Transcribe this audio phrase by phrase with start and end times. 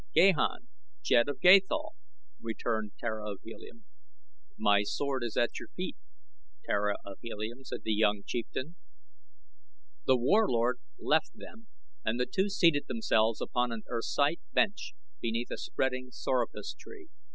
[0.15, 0.65] Gahan,
[1.03, 1.93] Jed of Gathol,"
[2.41, 3.85] returned Tara of Helium.
[4.57, 5.95] "My sword is at your feet,
[6.65, 8.77] Tara of Helium," said the young chieftain.
[10.07, 11.67] The Warlord left them
[12.03, 17.09] and the two seated themselves upon an ersite bench beneath a spreading sorapus tree.